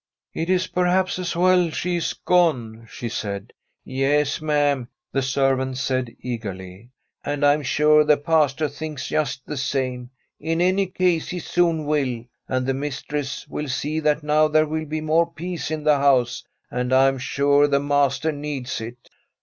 [0.33, 3.53] 'It is perhaps as well she is gone,' she said.'
[3.85, 9.57] Yes, ma'am,' the servant said eagerly;* and I am sure the Pastor thinks just the
[9.57, 10.09] same.
[10.39, 12.25] In any case he soon will.
[12.47, 16.43] And the mistress will see that now there will be more peace in the house,
[16.71, 19.07] and I am sure the master needs it.'